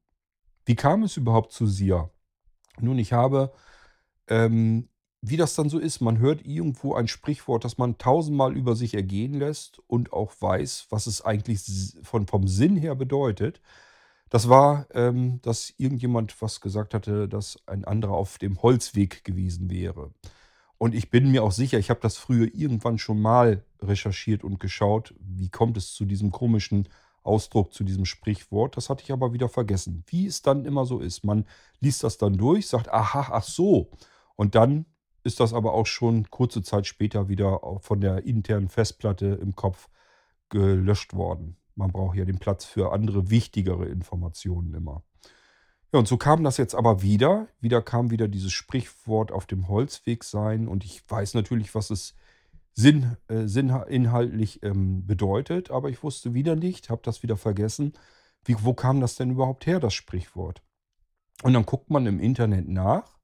Wie 0.64 0.76
kam 0.76 1.02
es 1.02 1.16
überhaupt 1.16 1.52
zu 1.52 1.66
Sia? 1.66 2.10
Nun, 2.80 2.98
ich 2.98 3.12
habe, 3.12 3.52
ähm, 4.28 4.88
wie 5.20 5.36
das 5.36 5.54
dann 5.54 5.68
so 5.68 5.78
ist, 5.78 6.00
man 6.00 6.18
hört 6.18 6.44
irgendwo 6.44 6.94
ein 6.94 7.08
Sprichwort, 7.08 7.64
das 7.64 7.78
man 7.78 7.98
tausendmal 7.98 8.56
über 8.56 8.76
sich 8.76 8.94
ergehen 8.94 9.34
lässt 9.34 9.80
und 9.86 10.12
auch 10.12 10.32
weiß, 10.38 10.86
was 10.90 11.06
es 11.06 11.22
eigentlich 11.22 11.96
von, 12.02 12.26
vom 12.26 12.46
Sinn 12.46 12.76
her 12.76 12.94
bedeutet. 12.94 13.60
Das 14.30 14.48
war, 14.48 14.86
ähm, 14.92 15.40
dass 15.42 15.72
irgendjemand 15.78 16.40
was 16.42 16.60
gesagt 16.60 16.94
hatte, 16.94 17.28
dass 17.28 17.58
ein 17.66 17.84
anderer 17.84 18.12
auf 18.12 18.38
dem 18.38 18.62
Holzweg 18.62 19.24
gewesen 19.24 19.70
wäre. 19.70 20.12
Und 20.78 20.94
ich 20.94 21.10
bin 21.10 21.30
mir 21.30 21.42
auch 21.42 21.52
sicher, 21.52 21.78
ich 21.78 21.90
habe 21.90 22.00
das 22.00 22.16
früher 22.16 22.54
irgendwann 22.54 22.98
schon 22.98 23.20
mal 23.20 23.64
recherchiert 23.82 24.44
und 24.44 24.60
geschaut, 24.60 25.14
wie 25.18 25.50
kommt 25.50 25.76
es 25.76 25.92
zu 25.92 26.04
diesem 26.04 26.30
komischen 26.30 26.88
Ausdruck, 27.24 27.74
zu 27.74 27.84
diesem 27.84 28.04
Sprichwort. 28.04 28.76
Das 28.76 28.88
hatte 28.88 29.02
ich 29.02 29.12
aber 29.12 29.32
wieder 29.32 29.48
vergessen. 29.48 30.04
Wie 30.06 30.26
es 30.26 30.42
dann 30.42 30.64
immer 30.64 30.86
so 30.86 31.00
ist. 31.00 31.24
Man 31.24 31.44
liest 31.80 32.04
das 32.04 32.16
dann 32.16 32.38
durch, 32.38 32.68
sagt, 32.68 32.88
aha, 32.88 33.28
ach 33.32 33.42
so. 33.42 33.90
Und 34.36 34.54
dann 34.54 34.86
ist 35.24 35.40
das 35.40 35.52
aber 35.52 35.74
auch 35.74 35.86
schon 35.86 36.30
kurze 36.30 36.62
Zeit 36.62 36.86
später 36.86 37.28
wieder 37.28 37.60
von 37.80 38.00
der 38.00 38.24
internen 38.24 38.68
Festplatte 38.68 39.26
im 39.26 39.54
Kopf 39.56 39.88
gelöscht 40.48 41.14
worden. 41.14 41.56
Man 41.74 41.92
braucht 41.92 42.16
ja 42.16 42.24
den 42.24 42.38
Platz 42.38 42.64
für 42.64 42.92
andere, 42.92 43.30
wichtigere 43.30 43.86
Informationen 43.86 44.74
immer. 44.74 45.02
Ja, 45.92 45.98
und 45.98 46.08
so 46.08 46.18
kam 46.18 46.44
das 46.44 46.58
jetzt 46.58 46.74
aber 46.74 47.02
wieder. 47.02 47.48
Wieder 47.60 47.80
kam 47.80 48.10
wieder 48.10 48.28
dieses 48.28 48.52
Sprichwort 48.52 49.32
auf 49.32 49.46
dem 49.46 49.68
Holzweg 49.68 50.22
sein. 50.22 50.68
Und 50.68 50.84
ich 50.84 51.02
weiß 51.08 51.34
natürlich, 51.34 51.74
was 51.74 51.90
es 51.90 52.14
Sinn, 52.74 53.16
äh, 53.28 53.44
inhaltlich 53.88 54.62
ähm, 54.62 55.04
bedeutet, 55.06 55.70
aber 55.72 55.88
ich 55.88 56.02
wusste 56.02 56.32
wieder 56.34 56.54
nicht, 56.54 56.90
habe 56.90 57.00
das 57.02 57.22
wieder 57.24 57.36
vergessen. 57.36 57.94
Wie, 58.44 58.56
wo 58.60 58.72
kam 58.72 59.00
das 59.00 59.16
denn 59.16 59.30
überhaupt 59.32 59.66
her, 59.66 59.80
das 59.80 59.94
Sprichwort? 59.94 60.62
Und 61.42 61.54
dann 61.54 61.66
guckt 61.66 61.90
man 61.90 62.06
im 62.06 62.20
Internet 62.20 62.68
nach, 62.68 63.18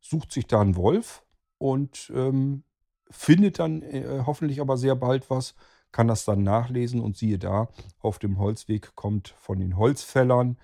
sucht 0.00 0.32
sich 0.32 0.46
da 0.46 0.60
einen 0.60 0.74
Wolf 0.74 1.22
und 1.58 2.10
ähm, 2.14 2.64
findet 3.10 3.58
dann 3.60 3.82
äh, 3.82 4.22
hoffentlich 4.26 4.60
aber 4.60 4.76
sehr 4.76 4.96
bald 4.96 5.30
was, 5.30 5.54
kann 5.92 6.08
das 6.08 6.24
dann 6.24 6.42
nachlesen 6.42 7.00
und 7.00 7.16
siehe 7.16 7.38
da, 7.38 7.68
auf 8.00 8.18
dem 8.18 8.38
Holzweg 8.38 8.96
kommt 8.96 9.28
von 9.38 9.60
den 9.60 9.76
Holzfällern 9.76 10.56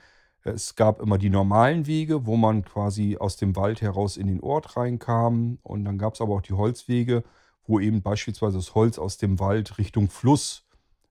es 0.45 0.75
gab 0.75 1.01
immer 1.01 1.19
die 1.19 1.31
normalen 1.31 1.87
Wege, 1.87 2.27
wo 2.27 2.37
man 2.37 2.65
quasi 2.65 3.17
aus 3.19 3.37
dem 3.37 3.55
Wald 3.55 3.81
heraus 3.81 4.17
in 4.17 4.27
den 4.27 4.41
Ort 4.41 4.77
reinkam. 4.77 5.59
Und 5.63 5.85
dann 5.85 5.99
gab 5.99 6.15
es 6.15 6.21
aber 6.21 6.35
auch 6.35 6.43
die 6.43 6.55
Holzwege, 6.55 7.23
wo 7.67 7.79
eben 7.79 8.03
beispielsweise 8.03 8.57
das 8.57 8.75
Holz 8.75 8.99
aus 8.99 9.19
dem 9.19 9.39
Wald 9.39 9.79
Richtung 9.79 10.09
Fluss 10.09 10.67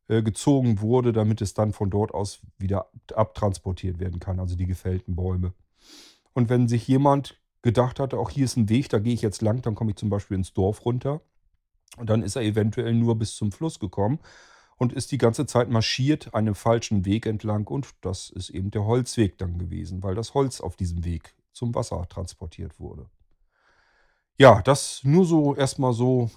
äh, 0.09 0.21
gezogen 0.21 0.81
wurde, 0.81 1.13
damit 1.13 1.41
es 1.41 1.53
dann 1.53 1.71
von 1.71 1.89
dort 1.89 2.13
aus 2.13 2.39
wieder 2.57 2.89
abtransportiert 3.15 3.99
werden 3.99 4.19
kann, 4.19 4.39
also 4.39 4.55
die 4.55 4.67
gefällten 4.67 5.15
Bäume. 5.15 5.53
Und 6.33 6.49
wenn 6.49 6.67
sich 6.67 6.87
jemand 6.87 7.39
gedacht 7.61 7.99
hatte, 7.99 8.17
auch 8.17 8.29
hier 8.29 8.45
ist 8.45 8.57
ein 8.57 8.69
Weg, 8.69 8.89
da 8.89 8.99
gehe 8.99 9.13
ich 9.13 9.21
jetzt 9.21 9.41
lang, 9.41 9.61
dann 9.61 9.75
komme 9.75 9.91
ich 9.91 9.97
zum 9.97 10.09
Beispiel 10.09 10.35
ins 10.35 10.53
Dorf 10.53 10.83
runter. 10.85 11.21
Und 11.97 12.09
dann 12.09 12.23
ist 12.23 12.35
er 12.35 12.41
eventuell 12.41 12.93
nur 12.93 13.17
bis 13.17 13.35
zum 13.35 13.51
Fluss 13.51 13.79
gekommen 13.79 14.19
und 14.81 14.93
ist 14.93 15.11
die 15.11 15.19
ganze 15.19 15.45
Zeit 15.45 15.69
marschiert 15.69 16.33
einem 16.33 16.55
falschen 16.55 17.05
Weg 17.05 17.27
entlang 17.27 17.67
und 17.67 17.91
das 18.01 18.31
ist 18.31 18.49
eben 18.49 18.71
der 18.71 18.83
Holzweg 18.83 19.37
dann 19.37 19.59
gewesen, 19.59 20.01
weil 20.01 20.15
das 20.15 20.33
Holz 20.33 20.59
auf 20.59 20.75
diesem 20.75 21.05
Weg 21.05 21.35
zum 21.53 21.75
Wasser 21.75 22.09
transportiert 22.09 22.79
wurde. 22.79 23.05
Ja, 24.39 24.63
das 24.63 25.01
nur 25.03 25.23
so 25.25 25.53
erstmal 25.53 25.93
so 25.93 26.31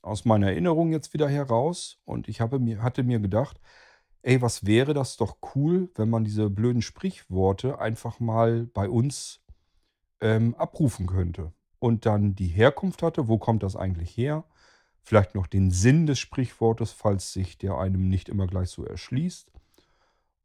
aus 0.00 0.24
meiner 0.24 0.46
Erinnerung 0.46 0.92
jetzt 0.92 1.12
wieder 1.12 1.28
heraus 1.28 1.98
und 2.06 2.26
ich 2.26 2.40
habe 2.40 2.58
mir, 2.58 2.82
hatte 2.82 3.02
mir 3.02 3.20
gedacht, 3.20 3.60
ey, 4.22 4.40
was 4.40 4.64
wäre 4.64 4.94
das 4.94 5.18
doch 5.18 5.36
cool, 5.54 5.90
wenn 5.94 6.08
man 6.08 6.24
diese 6.24 6.48
blöden 6.48 6.80
Sprichworte 6.80 7.80
einfach 7.80 8.18
mal 8.18 8.64
bei 8.64 8.88
uns 8.88 9.42
ähm, 10.22 10.54
abrufen 10.54 11.06
könnte 11.06 11.52
und 11.78 12.06
dann 12.06 12.34
die 12.34 12.48
Herkunft 12.48 13.02
hatte, 13.02 13.28
wo 13.28 13.36
kommt 13.36 13.62
das 13.62 13.76
eigentlich 13.76 14.16
her? 14.16 14.44
Vielleicht 15.02 15.34
noch 15.34 15.46
den 15.46 15.70
Sinn 15.70 16.06
des 16.06 16.18
Sprichwortes, 16.18 16.92
falls 16.92 17.32
sich 17.32 17.58
der 17.58 17.78
einem 17.78 18.08
nicht 18.08 18.28
immer 18.28 18.46
gleich 18.46 18.70
so 18.70 18.84
erschließt. 18.84 19.50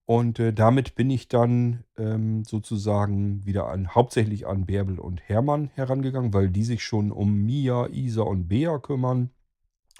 Und 0.06 0.40
äh, 0.40 0.54
damit 0.54 0.96
bin 0.96 1.10
ich 1.10 1.28
dann 1.28 1.84
ähm, 1.98 2.44
sozusagen 2.44 3.44
wieder 3.46 3.68
an, 3.68 3.96
hauptsächlich 3.96 4.46
an 4.46 4.66
Bärbel 4.66 5.00
und 5.00 5.22
Hermann 5.28 5.72
herangegangen, 5.74 6.34
weil 6.34 6.50
die 6.50 6.64
sich 6.64 6.84
schon 6.84 7.12
um 7.12 7.34
Mia, 7.44 7.88
Isa 7.88 8.22
und 8.22 8.48
Bea 8.48 8.78
kümmern. 8.78 9.32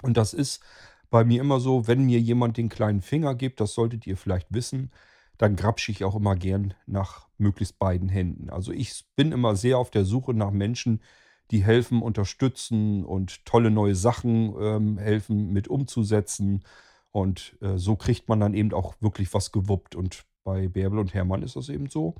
Und 0.02 0.16
das 0.16 0.32
ist 0.32 0.62
bei 1.10 1.24
mir 1.24 1.40
immer 1.40 1.58
so, 1.58 1.88
wenn 1.88 2.04
mir 2.04 2.20
jemand 2.20 2.56
den 2.56 2.68
kleinen 2.68 3.02
Finger 3.02 3.34
gibt, 3.34 3.60
das 3.60 3.74
solltet 3.74 4.06
ihr 4.06 4.16
vielleicht 4.16 4.52
wissen, 4.52 4.92
dann 5.38 5.56
grapsche 5.56 5.90
ich 5.90 6.04
auch 6.04 6.14
immer 6.14 6.36
gern 6.36 6.74
nach 6.86 7.28
möglichst 7.36 7.78
beiden 7.78 8.08
Händen. 8.08 8.48
Also 8.48 8.72
ich 8.72 9.04
bin 9.16 9.32
immer 9.32 9.56
sehr 9.56 9.78
auf 9.78 9.90
der 9.90 10.04
Suche 10.04 10.34
nach 10.34 10.50
Menschen, 10.52 11.00
die 11.00 11.06
helfen, 11.52 12.02
unterstützen 12.02 13.04
und 13.04 13.44
tolle 13.44 13.70
neue 13.70 13.94
Sachen 13.94 14.54
ähm, 14.60 14.98
helfen 14.98 15.52
mit 15.52 15.68
umzusetzen. 15.68 16.64
Und 17.10 17.56
äh, 17.60 17.78
so 17.78 17.96
kriegt 17.96 18.28
man 18.28 18.40
dann 18.40 18.54
eben 18.54 18.72
auch 18.72 18.94
wirklich 19.00 19.32
was 19.32 19.52
gewuppt. 19.52 19.94
Und 19.94 20.24
bei 20.44 20.68
Bärbel 20.68 20.98
und 20.98 21.14
Hermann 21.14 21.42
ist 21.42 21.56
das 21.56 21.68
eben 21.68 21.88
so. 21.88 22.14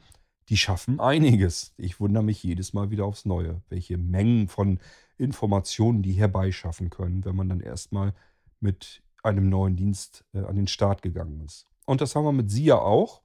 Die 0.48 0.56
schaffen 0.56 1.00
einiges. 1.00 1.74
Ich 1.76 1.98
wundere 2.00 2.22
mich 2.22 2.42
jedes 2.42 2.72
Mal 2.72 2.90
wieder 2.90 3.04
aufs 3.04 3.24
Neue, 3.24 3.62
welche 3.68 3.98
Mengen 3.98 4.48
von 4.48 4.78
Informationen 5.18 6.02
die 6.02 6.12
herbeischaffen 6.12 6.90
können, 6.90 7.24
wenn 7.24 7.36
man 7.36 7.48
dann 7.48 7.60
erstmal 7.60 8.14
mit 8.60 9.02
einem 9.22 9.48
neuen 9.48 9.76
Dienst 9.76 10.24
äh, 10.32 10.40
an 10.40 10.56
den 10.56 10.68
Start 10.68 11.02
gegangen 11.02 11.40
ist. 11.40 11.66
Und 11.84 12.00
das 12.00 12.14
haben 12.14 12.24
wir 12.24 12.32
mit 12.32 12.50
SIA 12.50 12.76
auch 12.76 13.22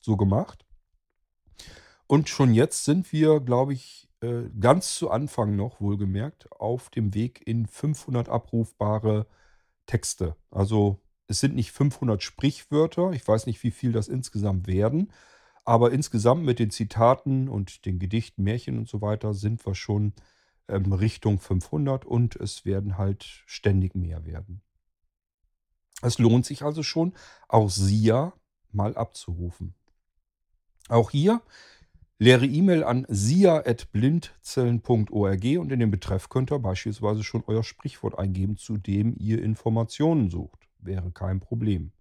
so 0.00 0.16
gemacht. 0.16 0.64
Und 2.06 2.28
schon 2.28 2.54
jetzt 2.54 2.84
sind 2.84 3.12
wir, 3.12 3.40
glaube 3.40 3.72
ich, 3.72 4.08
äh, 4.24 4.50
ganz 4.58 4.94
zu 4.94 5.10
Anfang 5.10 5.54
noch, 5.56 5.80
wohlgemerkt, 5.80 6.50
auf 6.52 6.90
dem 6.90 7.14
Weg 7.14 7.46
in 7.46 7.66
500 7.66 8.28
abrufbare 8.28 9.26
Texte. 9.86 10.36
Also 10.50 11.00
es 11.26 11.40
sind 11.40 11.54
nicht 11.54 11.72
500 11.72 12.22
Sprichwörter, 12.22 13.12
ich 13.12 13.26
weiß 13.26 13.46
nicht, 13.46 13.62
wie 13.62 13.70
viel 13.70 13.92
das 13.92 14.08
insgesamt 14.08 14.66
werden, 14.66 15.12
aber 15.64 15.92
insgesamt 15.92 16.44
mit 16.44 16.58
den 16.58 16.70
Zitaten 16.70 17.48
und 17.48 17.86
den 17.86 17.98
Gedichten, 17.98 18.42
Märchen 18.42 18.78
und 18.78 18.88
so 18.88 19.00
weiter 19.00 19.34
sind 19.34 19.64
wir 19.66 19.74
schon 19.74 20.12
ähm, 20.68 20.92
Richtung 20.92 21.38
500 21.38 22.04
und 22.04 22.36
es 22.36 22.64
werden 22.64 22.98
halt 22.98 23.24
ständig 23.46 23.94
mehr 23.94 24.24
werden. 24.26 24.62
Es 26.02 26.18
lohnt 26.18 26.44
sich 26.44 26.62
also 26.62 26.82
schon, 26.82 27.14
auch 27.48 27.70
SIA 27.70 28.34
mal 28.72 28.96
abzurufen. 28.96 29.74
Auch 30.88 31.10
hier 31.10 31.40
Leere 32.24 32.46
E-Mail 32.46 32.82
an 32.84 33.04
sia.blindzellen.org 33.10 35.44
und 35.58 35.70
in 35.70 35.78
den 35.78 35.90
Betreff 35.90 36.30
könnt 36.30 36.50
ihr 36.50 36.58
beispielsweise 36.58 37.22
schon 37.22 37.44
euer 37.46 37.62
Sprichwort 37.62 38.18
eingeben, 38.18 38.56
zu 38.56 38.78
dem 38.78 39.14
ihr 39.18 39.42
Informationen 39.42 40.30
sucht. 40.30 40.66
Wäre 40.78 41.12
kein 41.12 41.40
Problem. 41.40 41.92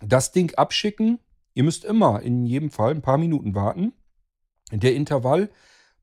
Das 0.00 0.32
Ding 0.32 0.54
abschicken. 0.54 1.18
Ihr 1.52 1.64
müsst 1.64 1.84
immer 1.84 2.22
in 2.22 2.46
jedem 2.46 2.70
Fall 2.70 2.92
ein 2.92 3.02
paar 3.02 3.18
Minuten 3.18 3.54
warten. 3.54 3.92
Der 4.72 4.94
Intervall 4.94 5.50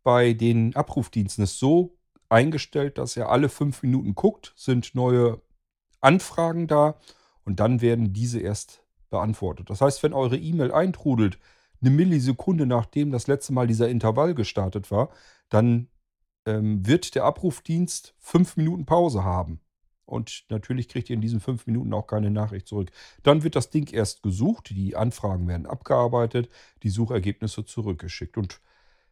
bei 0.04 0.34
den 0.34 0.76
Abrufdiensten 0.76 1.46
ist 1.46 1.58
so 1.58 1.98
eingestellt, 2.30 3.00
dass 3.00 3.18
er 3.18 3.30
alle 3.30 3.50
fünf 3.50 3.82
Minuten 3.82 4.14
guckt, 4.14 4.54
sind 4.56 4.94
neue 4.94 5.42
Anfragen 6.00 6.68
da 6.68 7.00
und 7.44 7.60
dann 7.60 7.82
werden 7.82 8.14
diese 8.14 8.40
erst 8.40 8.84
beantwortet. 9.10 9.70
Das 9.70 9.82
heißt, 9.82 10.04
wenn 10.04 10.14
eure 10.14 10.38
E-Mail 10.38 10.72
eintrudelt, 10.72 11.40
eine 11.82 11.92
Millisekunde 11.92 12.66
nachdem 12.66 13.12
das 13.12 13.28
letzte 13.28 13.54
Mal 13.54 13.68
dieser 13.68 13.90
Intervall 13.90 14.34
gestartet 14.34 14.90
war, 14.92 15.10
dann 15.50 15.88
ähm, 16.46 16.86
wird 16.86 17.16
der 17.16 17.26
Abrufdienst 17.26 18.16
fünf 18.20 18.58
Minuten 18.58 18.86
Pause 18.86 19.24
haben. 19.24 19.60
Und 20.06 20.46
natürlich 20.50 20.88
kriegt 20.88 21.10
ihr 21.10 21.16
in 21.16 21.22
diesen 21.22 21.42
fünf 21.42 21.68
Minuten 21.68 21.94
auch 21.94 22.08
keine 22.08 22.32
Nachricht 22.32 22.68
zurück. 22.68 22.92
Dann 23.24 23.44
wird 23.44 23.56
das 23.58 23.70
Ding 23.70 23.92
erst 23.92 24.24
gesucht, 24.24 24.70
die 24.70 24.96
Anfragen 24.96 25.48
werden 25.50 25.66
abgearbeitet, 25.66 26.50
die 26.84 26.90
Suchergebnisse 26.90 27.66
zurückgeschickt. 27.66 28.38
Und 28.38 28.62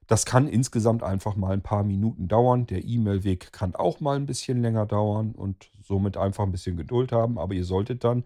das 0.08 0.25
kann 0.25 0.48
insgesamt 0.48 1.04
einfach 1.04 1.36
mal 1.36 1.52
ein 1.52 1.62
paar 1.62 1.84
Minuten 1.84 2.30
dauern. 2.30 2.66
Der 2.68 2.86
E-Mail-Weg 2.86 3.52
kann 3.52 3.75
auch 3.75 4.00
mal 4.00 4.16
ein 4.16 4.25
bisschen 4.25 4.62
länger 4.62 4.86
dauern 4.86 5.34
und 5.36 5.70
somit 5.84 6.16
einfach 6.16 6.46
ein 6.46 6.54
bisschen 6.54 6.78
Geduld 6.78 7.12
haben. 7.12 7.38
Aber 7.38 7.54
ihr 7.54 7.66
solltet 7.66 8.06
dann 8.06 8.24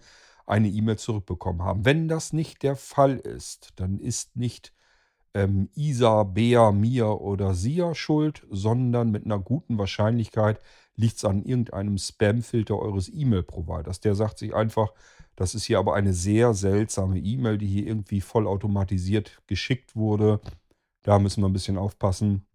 eine 0.50 0.70
E-Mail 0.70 0.98
zurückbekommen 0.98 1.63
haben. 1.63 1.86
Wenn 1.86 2.08
das 2.08 2.34
nicht 2.34 2.63
der 2.63 2.75
Fall 2.75 3.18
ist, 3.18 3.74
dann 3.75 4.00
ist 4.00 4.36
nicht 4.36 4.74
ähm, 5.34 5.70
Isa, 5.75 6.24
Bea, 6.24 6.72
Mia 6.72 7.12
oder 7.12 7.53
Sia 7.53 7.94
schuld, 7.94 8.46
sondern 8.50 9.12
mit 9.12 9.25
einer 9.25 9.39
guten 9.39 9.77
Wahrscheinlichkeit 9.77 10.60
liegt 10.96 11.18
es 11.18 11.25
an 11.25 11.44
irgendeinem 11.44 11.98
Spam-Filter 11.98 12.77
eures 12.77 13.10
E-Mail-Providers. 13.13 14.00
Der 14.01 14.15
sagt 14.15 14.39
sich 14.39 14.53
einfach, 14.53 14.94
das 15.36 15.56
ist 15.56 15.65
hier 15.65 15.79
aber 15.79 15.96
eine 15.96 16.13
sehr 16.13 16.53
seltsame 16.53 17.20
E-Mail, 17.20 17.58
die 17.58 17.68
hier 17.68 17.88
irgendwie 17.88 18.20
vollautomatisiert 18.20 19.41
geschickt 19.48 19.96
wurde. 19.96 20.41
Da 21.03 21.20
müssen 21.20 21.41
wir 21.41 21.48
ein 21.48 21.53
bisschen 21.53 21.77
aufpassen. 21.77 22.46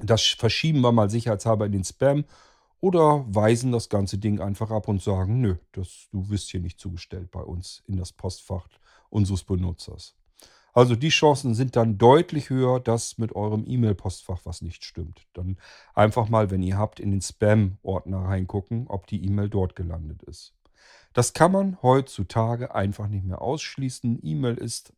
Das 0.00 0.24
verschieben 0.26 0.80
wir 0.80 0.92
mal 0.92 1.10
sicherheitshalber 1.10 1.66
in 1.66 1.72
den 1.72 1.84
Spam 1.84 2.24
oder 2.80 3.24
weisen 3.28 3.72
das 3.72 3.88
ganze 3.88 4.18
Ding 4.18 4.40
einfach 4.40 4.70
ab 4.70 4.88
und 4.88 5.02
sagen, 5.02 5.40
nö, 5.40 5.56
das, 5.72 6.08
du 6.12 6.28
wirst 6.30 6.50
hier 6.50 6.60
nicht 6.60 6.80
zugestellt 6.80 7.30
bei 7.30 7.42
uns 7.42 7.82
in 7.86 7.96
das 7.96 8.12
Postfach 8.12 8.68
unseres 9.10 9.44
Benutzers. 9.44 10.14
Also 10.72 10.94
die 10.94 11.08
Chancen 11.08 11.54
sind 11.54 11.74
dann 11.76 11.98
deutlich 11.98 12.48
höher, 12.48 12.78
dass 12.80 13.18
mit 13.18 13.34
eurem 13.34 13.64
E-Mail-Postfach 13.66 14.40
was 14.44 14.62
nicht 14.62 14.84
stimmt. 14.84 15.26
Dann 15.32 15.58
einfach 15.94 16.28
mal, 16.28 16.50
wenn 16.50 16.62
ihr 16.62 16.78
habt, 16.78 17.00
in 17.00 17.10
den 17.10 17.20
Spam-Ordner 17.20 18.20
reingucken, 18.20 18.86
ob 18.86 19.06
die 19.06 19.24
E-Mail 19.24 19.48
dort 19.48 19.74
gelandet 19.74 20.22
ist. 20.22 20.54
Das 21.12 21.32
kann 21.32 21.52
man 21.52 21.82
heutzutage 21.82 22.74
einfach 22.74 23.08
nicht 23.08 23.24
mehr 23.24 23.42
ausschließen. 23.42 24.20
E-Mail 24.22 24.54
ist 24.54 24.92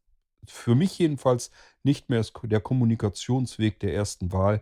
für 0.44 0.74
mich 0.74 0.98
jedenfalls 0.98 1.50
nicht 1.82 2.10
mehr 2.10 2.24
der 2.42 2.60
Kommunikationsweg 2.60 3.80
der 3.80 3.94
ersten 3.94 4.32
Wahl, 4.32 4.60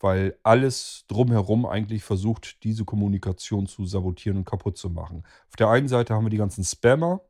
weil 0.00 0.36
alles 0.42 1.04
drumherum 1.08 1.66
eigentlich 1.66 2.04
versucht, 2.04 2.62
diese 2.64 2.84
Kommunikation 2.84 3.66
zu 3.66 3.84
sabotieren 3.86 4.38
und 4.38 4.44
kaputt 4.44 4.76
zu 4.76 4.90
machen. 4.90 5.24
Auf 5.48 5.56
der 5.56 5.68
einen 5.68 5.88
Seite 5.88 6.14
haben 6.14 6.24
wir 6.24 6.30
die 6.30 6.36
ganzen 6.36 6.64
Spammer. 6.64 7.20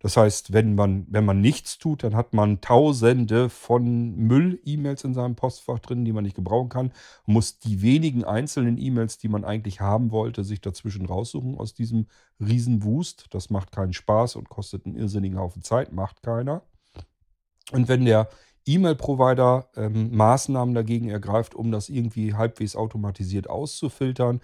Das 0.00 0.16
heißt, 0.16 0.52
wenn 0.52 0.76
man, 0.76 1.06
wenn 1.08 1.24
man 1.24 1.40
nichts 1.40 1.78
tut, 1.78 2.04
dann 2.04 2.14
hat 2.14 2.32
man 2.32 2.60
tausende 2.60 3.48
von 3.48 4.14
Müll-E-Mails 4.14 5.02
in 5.02 5.12
seinem 5.12 5.34
Postfach 5.34 5.80
drin, 5.80 6.04
die 6.04 6.12
man 6.12 6.22
nicht 6.22 6.36
gebrauchen 6.36 6.68
kann. 6.68 6.92
Man 7.26 7.34
muss 7.34 7.58
die 7.58 7.82
wenigen 7.82 8.22
einzelnen 8.22 8.78
E-Mails, 8.78 9.18
die 9.18 9.28
man 9.28 9.44
eigentlich 9.44 9.80
haben 9.80 10.12
wollte, 10.12 10.44
sich 10.44 10.60
dazwischen 10.60 11.06
raussuchen 11.06 11.58
aus 11.58 11.74
diesem 11.74 12.06
Riesenwust. 12.38 13.26
Das 13.30 13.50
macht 13.50 13.72
keinen 13.72 13.92
Spaß 13.92 14.36
und 14.36 14.48
kostet 14.48 14.86
einen 14.86 14.94
irrsinnigen 14.94 15.38
Haufen 15.38 15.62
Zeit, 15.62 15.92
macht 15.92 16.22
keiner. 16.22 16.62
Und 17.72 17.88
wenn 17.88 18.04
der 18.04 18.28
E-Mail-Provider 18.68 19.68
ähm, 19.76 20.14
Maßnahmen 20.16 20.74
dagegen 20.74 21.08
ergreift, 21.08 21.54
um 21.54 21.72
das 21.72 21.88
irgendwie 21.88 22.34
halbwegs 22.34 22.76
automatisiert 22.76 23.48
auszufiltern, 23.48 24.40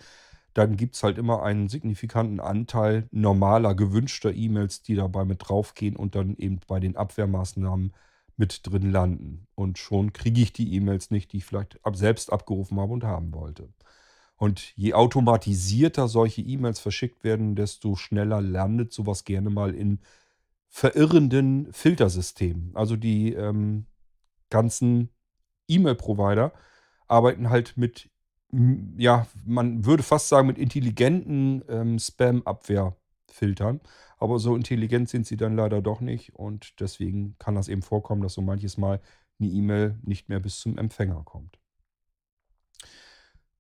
dann 0.55 0.77
gibt 0.77 0.95
es 0.95 1.03
halt 1.03 1.19
immer 1.19 1.43
einen 1.43 1.69
signifikanten 1.69 2.41
Anteil 2.41 3.09
normaler, 3.11 3.75
gewünschter 3.75 4.33
E-Mails, 4.33 4.83
die 4.83 4.95
dabei 4.95 5.25
mit 5.25 5.49
draufgehen 5.49 5.97
und 5.97 6.15
dann 6.15 6.37
eben 6.37 6.61
bei 6.67 6.81
den 6.81 6.97
Abwehrmaßnahmen 6.97 7.93
mit 8.37 8.61
drin 8.65 8.91
landen. 8.91 9.47
Und 9.55 9.79
schon 9.79 10.13
kriege 10.13 10.41
ich 10.41 10.53
die 10.53 10.75
E-Mails 10.75 11.11
nicht, 11.11 11.33
die 11.33 11.39
ich 11.39 11.45
vielleicht 11.45 11.81
selbst 11.95 12.33
abgerufen 12.33 12.79
habe 12.79 12.93
und 12.93 13.05
haben 13.05 13.35
wollte. 13.35 13.69
Und 14.37 14.77
je 14.77 14.95
automatisierter 14.95 16.09
solche 16.09 16.43
E-Mails 16.43 16.81
verschickt 16.81 17.25
werden, 17.25 17.55
desto 17.57 17.97
schneller 17.97 18.41
landet 18.41 18.93
sowas 18.93 19.25
gerne 19.25 19.51
mal 19.51 19.75
in 19.75 20.01
verirrenden 20.69 21.73
Filtersystemen. 21.73 22.73
Also 22.75 22.97
die 22.97 23.33
ähm, 23.33 23.87
ganzen 24.51 25.11
E-Mail-Provider 25.69 26.53
arbeiten 27.09 27.51
halt 27.51 27.77
mit, 27.77 28.11
ja, 28.97 29.27
man 29.45 29.85
würde 29.85 30.03
fast 30.03 30.29
sagen, 30.29 30.47
mit 30.47 30.59
intelligenten 30.59 31.63
ähm, 31.69 31.99
Spam-Abwehrfiltern. 31.99 33.81
Aber 34.19 34.39
so 34.39 34.57
intelligent 34.57 35.09
sind 35.09 35.27
sie 35.27 35.37
dann 35.37 35.57
leider 35.57 35.83
doch 35.83 36.01
nicht. 36.01 36.35
Und 36.35 36.81
deswegen 36.81 37.37
kann 37.39 37.55
das 37.55 37.69
eben 37.69 37.83
vorkommen, 37.83 38.23
dass 38.23 38.35
so 38.35 38.43
manches 38.43 38.79
Mal 38.79 39.01
eine 39.41 39.51
E-Mail 39.51 39.99
nicht 40.03 40.29
mehr 40.29 40.41
bis 40.41 40.61
zum 40.61 40.79
Empfänger 40.79 41.23
kommt. 41.25 41.59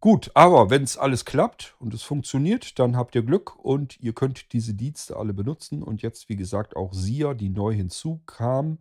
Gut, 0.04 0.30
aber 0.34 0.68
wenn 0.68 0.82
es 0.82 0.98
alles 0.98 1.24
klappt 1.24 1.76
und 1.78 1.94
es 1.94 2.02
funktioniert, 2.02 2.78
dann 2.78 2.94
habt 2.94 3.14
ihr 3.14 3.22
Glück 3.22 3.56
und 3.56 3.98
ihr 4.00 4.12
könnt 4.12 4.52
diese 4.52 4.74
Dienste 4.74 5.16
alle 5.16 5.32
benutzen. 5.32 5.82
Und 5.82 6.02
jetzt, 6.02 6.28
wie 6.28 6.36
gesagt, 6.36 6.76
auch 6.76 6.92
SIA, 6.92 7.32
die 7.32 7.48
neu 7.48 7.72
hinzukam. 7.72 8.78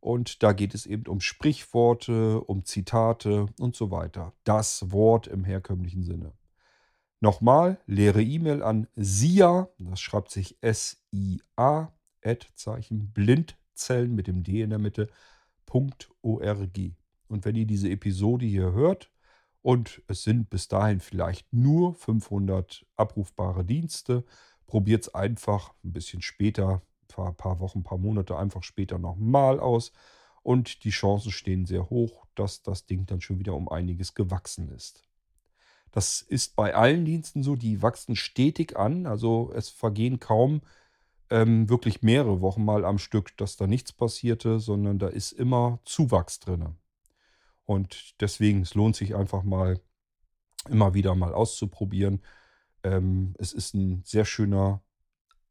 Und 0.00 0.42
da 0.42 0.52
geht 0.52 0.74
es 0.74 0.86
eben 0.86 1.06
um 1.06 1.20
Sprichworte, 1.20 2.40
um 2.40 2.64
Zitate 2.64 3.46
und 3.58 3.74
so 3.74 3.90
weiter. 3.90 4.32
Das 4.44 4.92
Wort 4.92 5.26
im 5.26 5.44
herkömmlichen 5.44 6.04
Sinne. 6.04 6.32
Nochmal, 7.20 7.80
leere 7.86 8.22
E-Mail 8.22 8.62
an 8.62 8.86
SIA, 8.94 9.68
das 9.78 10.00
schreibt 10.00 10.30
sich 10.30 10.56
S-I-A, 10.60 11.92
Ad-Zeichen, 12.24 13.12
Blindzellen 13.12 14.14
mit 14.14 14.28
dem 14.28 14.44
D 14.44 14.62
in 14.62 14.70
der 14.70 14.78
Mitte, 14.78 15.08
.org. 15.70 16.78
Und 17.28 17.44
wenn 17.44 17.56
ihr 17.56 17.66
diese 17.66 17.90
Episode 17.90 18.46
hier 18.46 18.72
hört, 18.72 19.10
und 19.62 20.02
es 20.06 20.22
sind 20.22 20.50
bis 20.50 20.68
dahin 20.68 21.00
vielleicht 21.00 21.52
nur 21.52 21.94
500 21.94 22.86
abrufbare 22.96 23.64
Dienste. 23.64 24.24
Probiert 24.66 25.02
es 25.02 25.14
einfach 25.14 25.74
ein 25.84 25.92
bisschen 25.92 26.22
später, 26.22 26.82
ein 27.16 27.36
paar 27.36 27.60
Wochen, 27.60 27.82
paar 27.82 27.98
Monate 27.98 28.36
einfach 28.36 28.62
später 28.62 28.98
nochmal 28.98 29.60
aus. 29.60 29.92
Und 30.42 30.84
die 30.84 30.90
Chancen 30.90 31.30
stehen 31.30 31.66
sehr 31.66 31.90
hoch, 31.90 32.26
dass 32.34 32.62
das 32.62 32.86
Ding 32.86 33.06
dann 33.06 33.20
schon 33.20 33.38
wieder 33.38 33.54
um 33.54 33.68
einiges 33.68 34.14
gewachsen 34.14 34.70
ist. 34.70 35.04
Das 35.90 36.22
ist 36.22 36.54
bei 36.56 36.74
allen 36.74 37.04
Diensten 37.04 37.42
so, 37.42 37.56
die 37.56 37.82
wachsen 37.82 38.16
stetig 38.16 38.76
an. 38.76 39.06
Also 39.06 39.52
es 39.54 39.68
vergehen 39.68 40.20
kaum 40.20 40.60
ähm, 41.30 41.68
wirklich 41.68 42.02
mehrere 42.02 42.40
Wochen 42.40 42.64
mal 42.64 42.84
am 42.84 42.98
Stück, 42.98 43.36
dass 43.36 43.56
da 43.56 43.66
nichts 43.66 43.92
passierte, 43.92 44.60
sondern 44.60 44.98
da 44.98 45.08
ist 45.08 45.32
immer 45.32 45.80
Zuwachs 45.84 46.40
drin. 46.40 46.76
Und 47.64 48.20
deswegen, 48.20 48.62
es 48.62 48.74
lohnt 48.74 48.96
sich 48.96 49.14
einfach 49.14 49.42
mal, 49.42 49.80
immer 50.68 50.94
wieder 50.94 51.14
mal 51.14 51.34
auszuprobieren. 51.34 52.22
Ähm, 52.82 53.34
es 53.38 53.52
ist 53.52 53.74
ein 53.74 54.02
sehr 54.04 54.24
schöner 54.24 54.82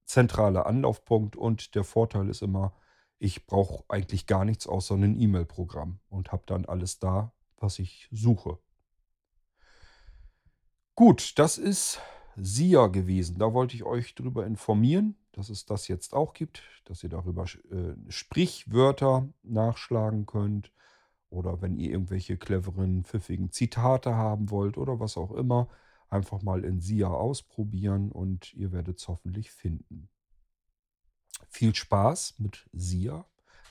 zentraler 0.08 0.66
Anlaufpunkt 0.66 1.36
und 1.36 1.76
der 1.76 1.84
Vorteil 1.84 2.30
ist 2.30 2.42
immer, 2.42 2.74
ich 3.20 3.46
brauche 3.46 3.84
eigentlich 3.90 4.26
gar 4.26 4.46
nichts 4.46 4.68
außer 4.68 4.96
ein 4.96 5.20
E-Mail-Programm 5.20 6.00
und 6.10 6.32
habe 6.32 6.44
dann 6.46 6.66
alles 6.66 7.00
da, 7.00 7.32
was 7.58 7.80
ich 7.80 8.08
suche. 8.12 8.58
Gut, 10.96 11.38
das 11.38 11.58
ist 11.58 12.00
SIA 12.36 12.88
gewesen. 12.88 13.38
Da 13.38 13.54
wollte 13.54 13.76
ich 13.76 13.84
euch 13.84 14.16
darüber 14.16 14.46
informieren, 14.46 15.16
dass 15.32 15.50
es 15.50 15.66
das 15.66 15.88
jetzt 15.88 16.14
auch 16.14 16.34
gibt, 16.34 16.64
dass 16.86 17.04
ihr 17.04 17.10
darüber 17.10 17.44
äh, 17.44 17.96
Sprichwörter 18.10 19.28
nachschlagen 19.44 20.26
könnt, 20.26 20.72
oder 21.30 21.62
wenn 21.62 21.76
ihr 21.76 21.92
irgendwelche 21.92 22.38
cleveren, 22.38 23.04
pfiffigen 23.04 23.52
Zitate 23.52 24.16
haben 24.16 24.50
wollt 24.50 24.78
oder 24.78 25.00
was 25.00 25.18
auch 25.18 25.32
immer, 25.32 25.68
einfach 26.10 26.42
mal 26.42 26.64
in 26.64 26.80
SIA 26.80 27.08
ausprobieren 27.08 28.12
und 28.12 28.54
ihr 28.54 28.72
werdet 28.72 29.00
es 29.00 29.08
hoffentlich 29.08 29.52
finden. 29.52 30.10
Viel 31.50 31.76
Spaß 31.76 32.36
mit 32.40 32.68
SIA. 32.74 33.26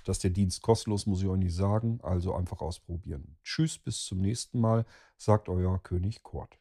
Dass 0.05 0.20
der 0.20 0.31
Dienst 0.31 0.62
kostenlos, 0.62 1.07
muss 1.07 1.20
ich 1.20 1.27
euch 1.27 1.38
nicht 1.38 1.55
sagen. 1.55 1.99
Also 2.03 2.33
einfach 2.33 2.61
ausprobieren. 2.61 3.37
Tschüss, 3.42 3.77
bis 3.77 4.05
zum 4.05 4.20
nächsten 4.20 4.61
Mal, 4.61 4.87
sagt 5.16 5.49
euer 5.49 5.83
König 5.83 6.22
Kurt. 6.22 6.61